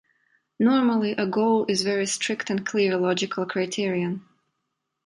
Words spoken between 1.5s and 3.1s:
is a very strict and clear